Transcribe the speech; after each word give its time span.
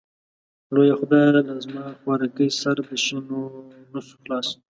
لويه 0.73 0.95
خدايه 0.99 1.29
لازما 1.49 1.83
خوارکۍ 1.99 2.47
سر 2.61 2.75
د 2.87 2.89
شينونسو 3.03 4.13
خلاص. 4.21 4.47